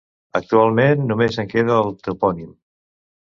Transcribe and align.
Actualment 0.37 1.03
només 1.11 1.37
en 1.43 1.51
queda 1.53 1.77
el 1.83 1.93
topònim. 2.09 2.49